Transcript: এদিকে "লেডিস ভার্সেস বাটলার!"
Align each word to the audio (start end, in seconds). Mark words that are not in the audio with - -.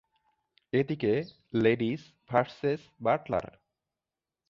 এদিকে 0.73 1.11
"লেডিস 1.53 2.01
ভার্সেস 2.29 2.81
বাটলার!" 3.01 3.45